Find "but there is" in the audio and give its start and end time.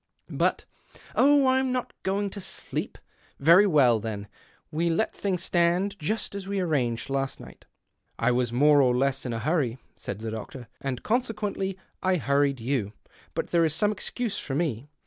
13.35-13.75